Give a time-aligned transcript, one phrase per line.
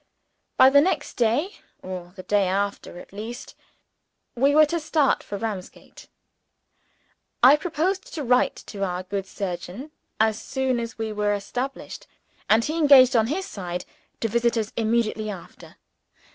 [0.57, 3.53] By the next day, or the day after at latest,
[4.33, 6.07] we were to start for Ramsgate.
[7.43, 12.07] I promised to write to our good surgeon as soon as we were established;
[12.49, 13.85] and he engaged on his side,
[14.21, 15.75] to visit us immediately after.